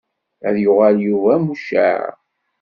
[0.47, 2.01] Ad yuɣal Yuba mucaɛ.